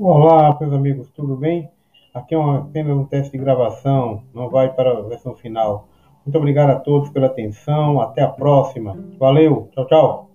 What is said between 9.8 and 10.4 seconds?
tchau.